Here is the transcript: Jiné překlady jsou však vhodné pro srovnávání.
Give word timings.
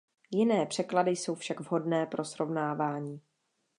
Jiné 0.31 0.65
překlady 0.65 1.11
jsou 1.11 1.35
však 1.35 1.59
vhodné 1.59 2.05
pro 2.05 2.25
srovnávání. 2.25 3.21